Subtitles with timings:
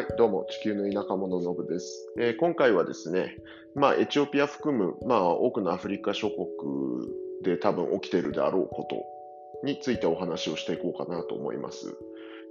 [0.00, 3.36] はい、どうも、地球の田舎者のぶです、えー今回はですね、
[3.74, 6.46] まあ、エチオピア含む、まあ、多くのアフリカ諸国
[7.44, 11.94] で多分起きてるであろうことについてお話をしていこうかなと思います。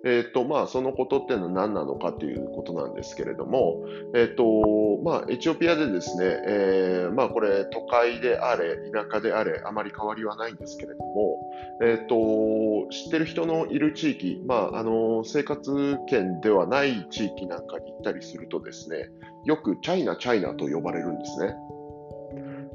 [0.05, 3.83] えっ、と、まあ、そのことっていうのは何なのかということなんですけれども、
[4.15, 11.37] えっ、と、まあ、エチオピアでですね、えーまあ、これ、都会であれ、田舎であれ、あまり変わりはないんですけれども、
[11.83, 19.09] えっ、と、知ってる人のいる地域、まあ、あの、生活圏ではない地域なんかに行ったりするとですね、
[19.43, 21.55] よくチャイナ、チャイナと呼ばれるんですね。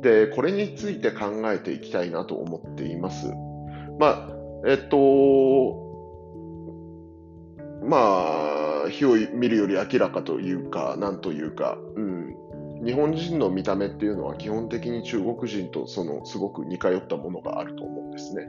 [0.00, 3.32] で、これについて考えていきたいなと思っています。
[3.98, 4.34] まあ、
[4.66, 5.83] えっと、
[7.86, 12.36] まあ、火を見るより明らかというか、なんというか、うん、
[12.84, 18.48] 日本人の見た目っていうのは基本的に中国人とそのすごく似通ったものがあると思うんですね。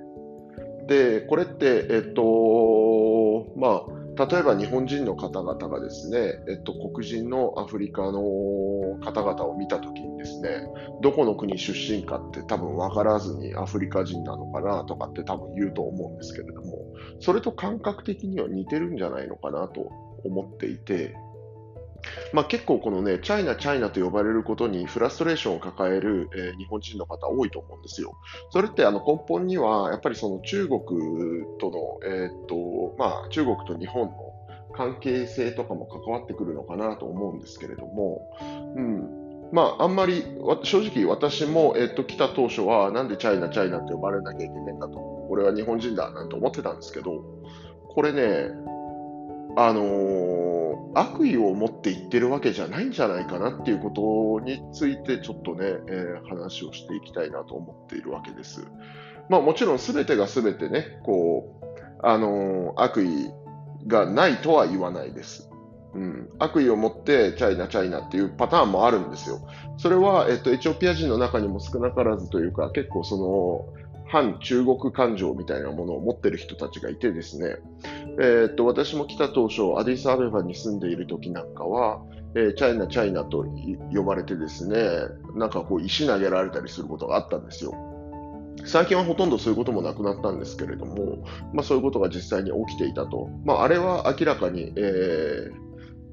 [0.88, 8.22] で、これって、えっと、まあ、例えば日本人の方々がですね、えっと、黒人のアフリカの
[9.04, 10.50] 方々を見た時にですね、
[11.02, 16.78] どこの国出身かって多分分からずにアフリカ人なのかなとかって多分言うと思うんですけれども、
[17.20, 19.92] それと感覚的には似てるんじゃないのかなと
[20.24, 21.14] 思っていて、
[22.34, 28.18] まあ、結構このね、チャイナ、チャイナと呼ばれることにフラストレーションを抱える、えー日本人の方多いと思うんですよ。
[28.50, 30.80] それってあの根本には、やっぱりその中国
[31.60, 34.34] との、えーっと、まあ、中国と日本の
[34.74, 38.22] 関係性とかも関わってくるのかなと思うんですけれども、
[38.76, 39.26] うん。
[39.52, 40.24] まあ、あんまり、
[40.64, 45.00] 正直私も、えっと、来た当初は、なんでチャイナ、チャイナって呼ばれなきゃいけないんだと。
[45.30, 47.24] 俺は日本人だ、なんて思ってたんですけど、
[47.88, 48.50] これね、
[49.58, 50.66] あのー
[50.98, 58.66] 悪意を持って言ってるわけじゃないんじゃないかなっていうことについてちょっとね、えー話をしていきたいなと思っているわけです。
[59.30, 61.66] まあもちろん全てが全てね、こう、
[62.02, 63.30] あのー悪意
[63.88, 65.50] がないとは言わないです。
[65.96, 69.40] うん、悪意を持ってチャイナ、チャイナっていうパターンもあるんですよ。
[69.78, 77.56] それは、えっと、エチオピア人の中にも少なからずというか、結構その、反中国感情みたいなものを持ってる人たちがいてですね、
[78.20, 82.02] えーっと私も来た当初、アディスアベバに住んでいる時なんかは、
[82.36, 83.46] えーチャイナ、チャイナと
[83.94, 84.78] 呼ばれてですね、
[85.36, 87.74] なんかこう石投げられたりすることがあったんですよ。
[88.64, 91.18] 最近はほとんどそういうこともなくなったんですけれども、
[91.54, 93.30] まあ、そういうことが実際に起きていたと。
[93.44, 95.65] まあ、あれは明らかに、えー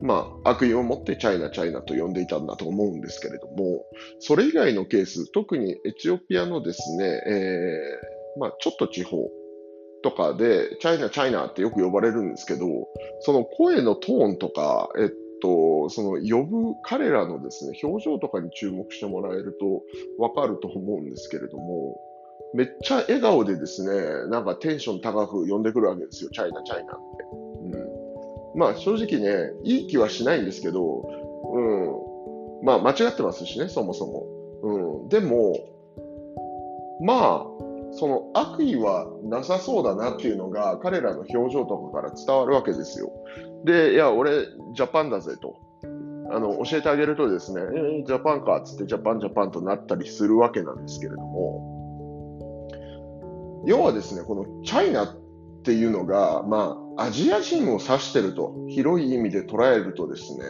[0.02, 3.84] まあ、悪意を持ってチャイナ、チャイナと呼んでいたんだと思うんですけれども、
[4.18, 9.30] それ以外のケース、特にエチオピアのですね、えーまあ、ちょっと地方
[10.02, 12.66] とかで、チャイナ、チャイナってよく呼ばれるんですけど、
[13.20, 19.82] その声のトーンとか、えっと、その呼ぶ彼らのですね、表情とかに注目してもらえると
[20.18, 21.96] わかると思うんですけれども、
[22.54, 27.41] めっちゃ笑顔でですね、なんかテンション高く呼んでくるわけですよ、チャイナ、チャイナって。
[28.54, 31.02] まあ正直ね、いい気はしないんですけど、
[31.52, 31.60] う
[32.62, 32.64] ん。
[32.64, 34.26] まあ間違ってますしね、そもそも。
[34.62, 35.08] うん。
[35.08, 35.56] でも、
[37.00, 37.46] まあ、
[37.94, 43.10] その悪意はなさそうだなっていうのが彼らの表情とかから伝わるわけですよ。
[43.64, 45.56] で、いや、俺、ジャパンだぜと。
[46.30, 47.60] あの、教えてあげるとですね、
[48.06, 52.70] ジャパンかっつってジャパンジャパンとなったりするわけなんですけれども、
[53.66, 55.08] 要はですね、このチャイナっ
[55.62, 60.44] ていうのが、まあ、アジア人を指してると、広い意味で捉えるとですね、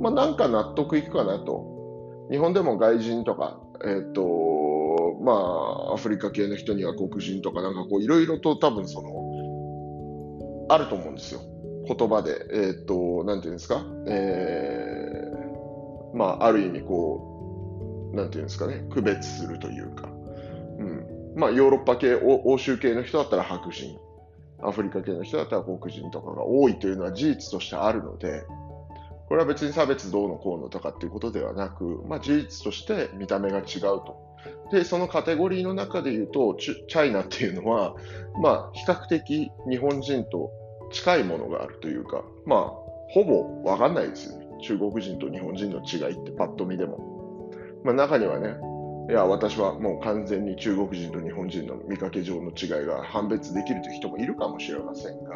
[0.00, 2.28] まあ、なんか納得いくかなと。
[2.30, 11.40] 日本でも外人とか、えっ、と、まあ、アフリカ系の人には黒人とか、なんかこう、いろいろと多分その、あると思うんですよ。
[11.86, 20.08] 言葉で、えっ、と、なんていうんですか、えー、まあ、ある意味こう、なんていうんですかね、区別するというか、
[20.78, 21.06] うん。
[21.36, 23.98] まあ、ヨーロッパ系、欧州系の人だったら白人、
[24.62, 28.42] アフリカ系の人だったら黒人とかが多いというのは事実としてあるので、
[29.28, 34.30] これは別に差別どうのこうのとかっていうことではなく、まあ、事実として見た目が違うと。
[34.72, 37.94] で、そのカテゴリーの中で言うと、チャイナっていうのは、
[38.42, 40.50] まあ、比較的日本人と
[40.90, 42.60] 近いものがあるというか、まあ、
[43.10, 44.46] ほぼわかんないですよね。
[44.62, 47.52] 中国人と日本人の違いってパッと見でも。
[47.84, 48.56] まあ、中にはね、
[49.10, 55.34] いや、私はもう完全に中国人と日本人の見かけ上の違いが判別できるという人もいるかもしれませんが、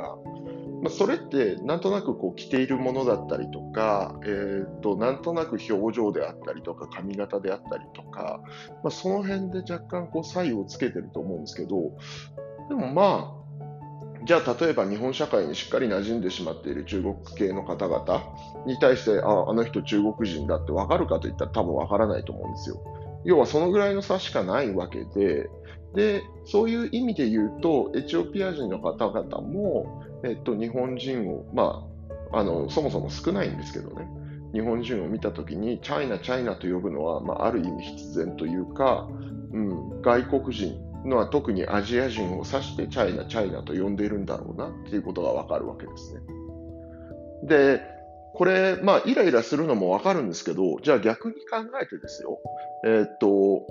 [0.81, 8.41] まあ、それってなんとなくこう着ているものだったりとか、えー、となんとなく表情であったりとか髪型であったりとか、
[8.85, 11.91] まあ、その辺で若干こう差異をつけてると思うんですけど
[12.69, 18.23] でもまあじゃあ例えば日本社会にしっかり馴染んでしまっている中国系の方々
[18.67, 22.77] に対してああの人中国人だって分かるかといったら多分分からないと思うんですよ。
[23.25, 25.49] 要はそのぐらいの差しかないわけで
[25.95, 31.87] でそういう意味で言うとエチオピア人の方々もえっと、日本人を、ま
[32.33, 34.09] ああのそもそも少ないんですけどね。
[34.53, 39.09] 日本人を見たときに、チャイナ、チャイナと呼ぶのは、まあ、ある意味必然というか、
[39.53, 46.21] うん、外国人のは特にアジア人を指してチャイナ、チャイナと呼んでいるんだろうなっていうことがわかるわけですね。
[47.45, 47.81] で、
[48.35, 52.41] これ、まあ、イライラするのもわかるんですけど、じゃあ逆に考えてですよ。
[52.85, 53.67] えー、っと、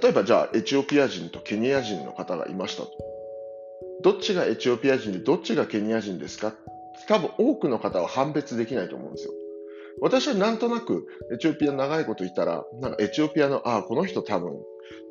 [0.00, 2.90] 例えばじゃあエチオピア人とケニア人の方がいましたと。
[4.02, 6.54] どっちがエチオピア人でどっちがケニア人ですか？
[7.08, 9.32] 多分多くの方は判別できないと思うんですよ。
[10.00, 14.58] 私はなんとなくエチオピア長いこといたら、なんかエチオピアの、ああ、この人多分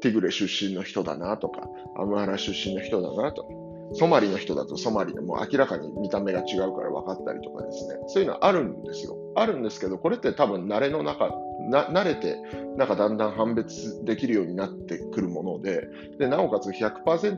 [0.02, 1.62] ティグレ出身の人だなとか、
[1.96, 3.50] アムハラ出身の人だなとか、
[3.94, 9.18] ソマリの人だとソマリでも明らかに見た目が違うから分かったりとかですね、そういうのはあるんですよ。
[9.36, 11.32] あるんですけど、これって多分慣れの中、
[11.70, 12.38] な慣れて、
[12.78, 15.88] なんかだんだん判別できるようになってくるもので、
[16.20, 17.38] でなおかつ100%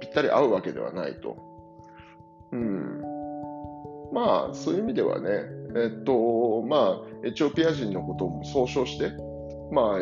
[0.00, 1.36] ぴったり合うわけではないと。
[2.52, 3.02] うん。
[4.12, 5.28] まあ、そういう意味ではね、
[5.76, 9.12] えっと、まあ、エチオピア人のことも総称して、
[9.72, 9.98] まあ、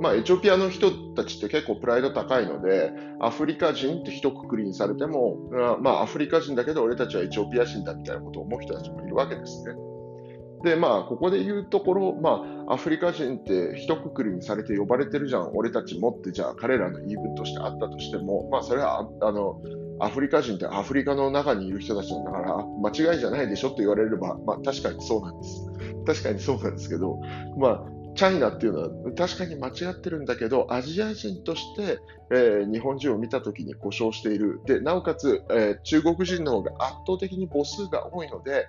[0.00, 5.36] まあ、エチオピアの人たちって結構プライド高いので、アフリカ人って一括りにされても、
[5.80, 9.74] まあ、アフリカ人だけど俺たちはエチオピア人だみたいなことを思う人たちもいるわけですね。
[10.64, 19.60] で、まあ、ここで言うところ、まあ、アフリカ人って一括りにされて呼ばれてるじゃん、俺たちもって、じゃあ彼らの言い分としてあったとしても、まあ、それは、あの、
[19.98, 25.66] アフリカ人ってアフリカの中にいる人たちだから、間違いじゃないでしょって言われれば、まあ、確かにそうなんです。
[26.06, 27.18] 確かにそうなんですけど、
[27.56, 34.60] まあ、チャイナっていうのは確かに間違ってるんだけど、アジア人として、えー、日本人を見たときに故障している。
[34.64, 38.66] で、なおかつ、えー、中国人の方が圧倒的に母数が多いので、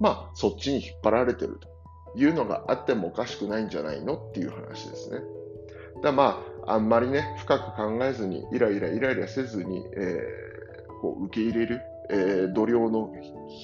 [0.00, 5.20] まあ、そっちに引っ張られてるというのがあってもおかしくないんじゃないのっていう話ですね。
[6.02, 11.80] だまあ、あんまりね、深く考えずに、イライライライラせずに、えー、こう受け入れる、
[12.10, 13.12] えー、度量の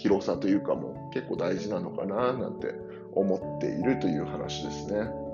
[0.02, 2.74] 広さというかも結構大事なのかななんて
[3.12, 5.25] 思っているという話ですね。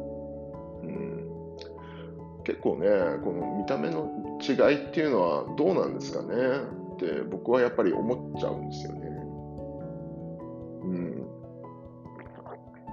[2.44, 2.88] 結構ね、
[3.24, 6.34] この見た目の違いっていうのはどうなんですかね。
[6.94, 9.00] って僕はやっぱり思っちゃうんですよね。
[10.82, 11.26] うん。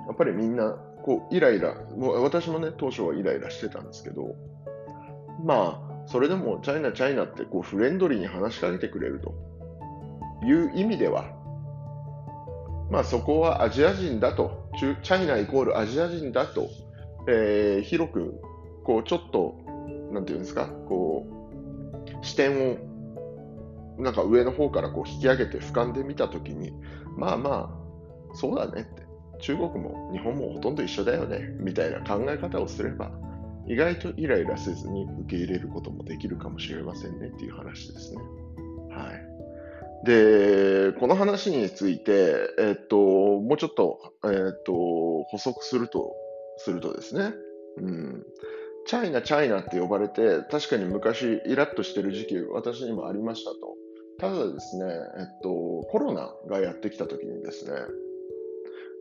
[0.07, 4.35] やっぱりみんな、こう、イライラ、もう私もね、当初はイライラしてたんですけど、
[5.43, 9.33] まあ、それでもチャイナ、チャイナってこうフレンドリーに話しかけてくれると。
[10.45, 11.25] いう意味では、
[12.89, 16.67] まあそこはアジア人だと、チャイナイコールアジア人だと、
[17.27, 18.41] えー、広く
[18.89, 19.55] こう、ちょっと、
[20.11, 21.27] なんていうんですか、こ
[22.21, 22.77] う、視点を、
[23.99, 26.73] なんか上の方からこう引き上げて俯瞰で見たときに、
[27.15, 27.69] まあま
[28.31, 29.03] あ、そうだねって、
[29.41, 33.11] 中国も日本もほとんど一緒だよね、みたいな考え方をすれば、
[33.67, 38.21] 意外とイライラせずに受け入れることもできるかもしれませんねっていう話ですね。
[38.89, 40.05] はい。
[40.05, 44.73] で、この話について、えっと、もうちょっと、えっと、
[45.25, 46.15] 補足すると、
[46.59, 47.33] するとですね、
[47.77, 48.25] うん、
[48.85, 53.75] チャイナ、チャイナって呼ばれて、確かに昔イラッとしてる時期、私にもありましたと。
[54.19, 54.85] ただですね、
[55.17, 57.71] えっと、コロナがやってきた時にですね、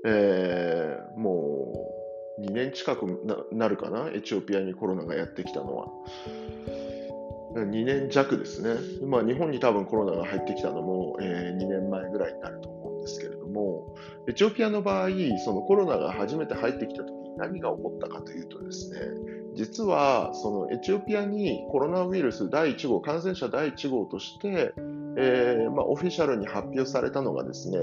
[0.04, 1.94] えー、も
[2.38, 5.88] う2年近くなるかな、エチオピアにコロナがやってきたのは。
[7.54, 8.78] 2年弱ですね。
[9.06, 13.94] まあ、日本に多分コロナが入ってきたのも、えー、2年前ぐらいになると思うんですけれども、
[14.28, 15.10] エチオピアの場合、
[15.44, 18.98] そのコロナが初めて入ってきた時に何が起こったかというとですね、
[19.54, 24.72] 実はそのエチオピアにコロナウイルス第1号、感染者第1号として、
[25.16, 27.78] えー、まあ、オフィシャルに発表されたのがですね、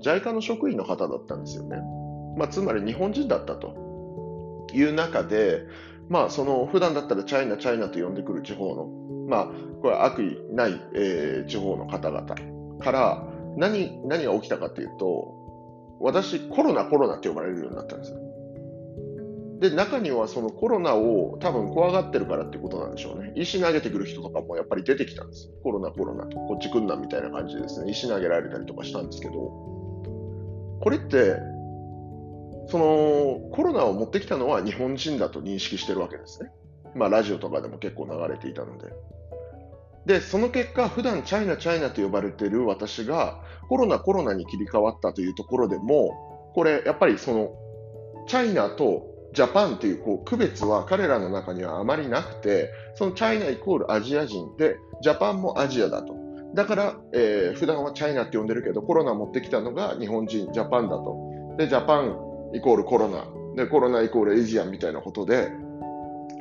[0.00, 1.78] JICA の職員の方だったんですよね。
[2.36, 5.64] まあ、つまり日本人だったという中で、
[6.08, 8.86] まあ、その普段だったらチャイナ、チャイナと呼んでくる地方の、
[9.28, 9.48] まあ、
[9.82, 12.34] これ悪意ない、えー、地方の方々
[12.80, 13.27] から
[13.58, 15.34] 何何が起きたかというと、
[16.00, 18.18] 私、コロナ、コロナって呼ばれるようになったんですよ。
[19.60, 23.32] で、中にはそのコロナを多分怖がってるからってことなんでしょうね。
[23.34, 25.50] 石投げてくる人とかもやっぱり出てきたんです。
[25.64, 29.34] コロナ、コロナと、こっち来んなみたいな感じでですね、石投げられたりとかしたんですけど、
[30.80, 31.36] これって、
[32.68, 36.50] そのコロナを持ってきたのは日本人だと認識してるわけですね。
[36.94, 38.92] まあラジオとかでも結構流れていたので。
[40.08, 47.50] で、その結果、普段チャイナ、チャイナと呼ばれている私がコロナ、コロナに切り替わったというところでも、これやっぱりその
[48.26, 56.16] チャイナとジャパンっていうこう区別は彼らの中にはあまりなくて、そのチャイナイコールアジア人で、ジャパンもアジアだと。
[56.54, 61.54] だから、えー、普段はチャイナって呼んでるけど、コロナ持ってきたのが日本人、ジャパンだと。
[61.58, 62.16] で、ジャパン
[62.54, 63.26] イコールコロナ。
[63.56, 65.52] で、コロナイコールエジアンみたいなことで、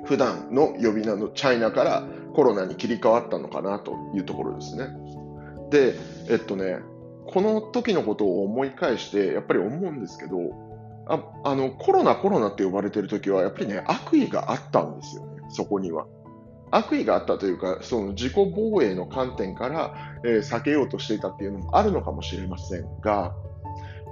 [0.06, 2.08] 普段の呼び名のチャイナから
[2.38, 4.90] コロナに切り替わったのかなというところですね。
[5.72, 5.96] で、
[6.30, 6.78] えっとね、
[7.26, 10.38] この時のことを思い返して、やっぱり思うんですけど、
[11.08, 16.06] ああのコロナ、コロナって呼ばれてる時は、やっぱりね、悪意があったんですよね、そこには。
[16.70, 23.34] 悪意があったというか、その自己防衛の観点から、えー、避けようとしていたっていうのもあるのかもしれませんが、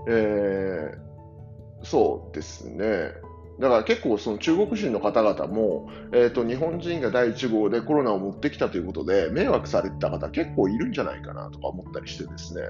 [0.08, 3.12] えー、そうですね。
[3.60, 12.62] だから結構その中国人の方々も、えーと、日本人が第1号でコロナを持ってきたということで迷惑されてた方結構いるんじゃないかなとか思ったりしてですね。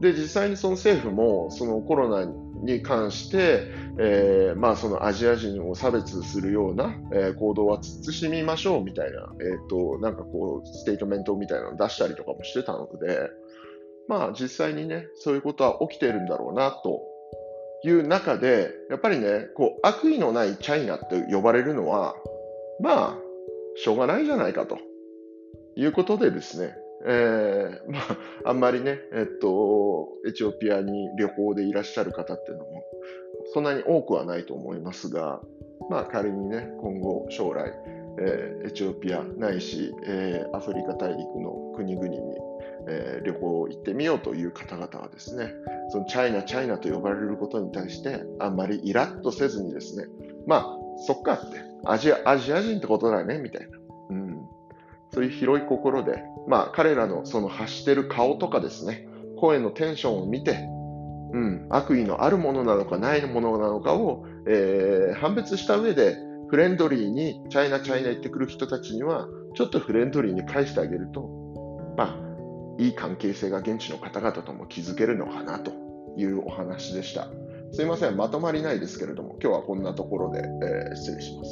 [0.00, 2.32] で、実際にその政府もそのコロナ
[2.64, 6.94] に関して、えー、まあそのアジア人を差別するような、
[7.38, 13.28] 行動は慎みましょうみたいな、え、ー、と、なんかこう、ステートメントみたいなのを出したりとかもしてたので、
[14.08, 17.09] まあ実際にね、そういうことは起きているんだろうなと
[17.84, 22.14] いう中で、やっぱりね、こう、悪意のないチャイナって呼ばれるのは、
[22.80, 23.18] まあ、
[23.76, 24.78] しょうがないじゃないかと。
[25.76, 26.74] いうことでですね、
[27.06, 27.98] えー、ま
[28.44, 32.84] あ、あんまりね、えっと、エチオピアに旅行でいらっしゃる方っていうのも、
[33.54, 35.40] そんなに多くはないと思いますが、
[35.88, 37.72] まあ、仮にね、今後、将来、
[38.18, 42.18] えー、エチオピアないし、えー、アフリカ大陸の国々に、
[42.88, 45.52] えー、旅行行ってみようという方々はですね、
[45.90, 50.06] そのチャイナ、チャイナと呼ばれることに対して、あんまりイラッとせずにですね、
[50.46, 53.78] まあ、そっかって、アジアアジア人ってことだね、みたいな。
[54.10, 54.48] うん。
[55.12, 59.06] そういう広い心で、まあ、彼らのその発してる顔とかですね、
[59.38, 60.68] 声のテンションを見て、
[61.32, 66.16] うん、悪意のあるものなのかないものなのかを、えー、判別した上で、
[66.48, 71.22] フレンドリーにチャイナ、チャイナ言ってくる人たちには、ちょっとフレンドリーに返してあげると、
[71.96, 72.29] まあ、
[72.80, 75.72] いい関係性が現地の方々とも築けるのかなと
[76.16, 77.28] いうお話でした。
[77.72, 81.50] すいません、まとまりないですけれども、今日はこんなところで、えー、失礼します。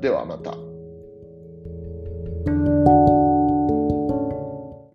[0.00, 0.56] ではまた。